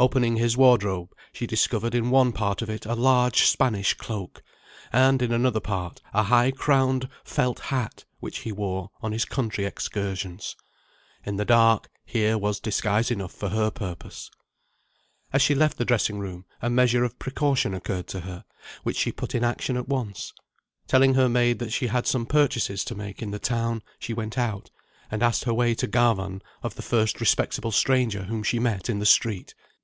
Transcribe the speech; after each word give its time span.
Opening 0.00 0.36
his 0.36 0.56
wardrobe, 0.56 1.10
she 1.32 1.44
discovered 1.44 1.92
in 1.92 2.10
one 2.10 2.30
part 2.30 2.62
of 2.62 2.70
it 2.70 2.86
a 2.86 2.94
large 2.94 3.42
Spanish 3.42 3.94
cloak, 3.94 4.44
and, 4.92 5.20
in 5.20 5.32
another 5.32 5.58
part, 5.58 6.00
a 6.14 6.22
high 6.22 6.52
crowned 6.52 7.08
felt 7.24 7.58
hat 7.58 8.04
which 8.20 8.38
he 8.46 8.52
wore 8.52 8.92
on 9.02 9.10
his 9.10 9.24
country 9.24 9.64
excursions. 9.64 10.54
In 11.26 11.34
the 11.34 11.44
dark, 11.44 11.90
here 12.04 12.38
was 12.38 12.60
disguise 12.60 13.10
enough 13.10 13.32
for 13.32 13.48
her 13.48 13.72
purpose. 13.72 14.30
As 15.32 15.42
she 15.42 15.56
left 15.56 15.78
the 15.78 15.84
dressing 15.84 16.20
room, 16.20 16.44
a 16.62 16.70
measure 16.70 17.02
of 17.02 17.18
precaution 17.18 17.74
occurred 17.74 18.06
to 18.06 18.20
her, 18.20 18.44
which 18.84 18.98
she 18.98 19.10
put 19.10 19.34
in 19.34 19.42
action 19.42 19.76
at 19.76 19.88
once. 19.88 20.32
Telling 20.86 21.14
her 21.14 21.28
maid 21.28 21.58
that 21.58 21.72
she 21.72 21.88
had 21.88 22.06
some 22.06 22.24
purchases 22.24 22.84
to 22.84 22.94
make 22.94 23.20
in 23.20 23.32
the 23.32 23.40
town, 23.40 23.82
she 23.98 24.14
went 24.14 24.38
out, 24.38 24.70
and 25.10 25.24
asked 25.24 25.42
her 25.42 25.54
way 25.54 25.74
to 25.74 25.88
Garvan 25.88 26.40
of 26.62 26.76
the 26.76 26.82
first 26.82 27.20
respectable 27.20 27.72
stranger 27.72 28.22
whom 28.26 28.44
she 28.44 28.60
met 28.60 28.88
in 28.88 29.00
the 29.00 29.04
street. 29.04 29.56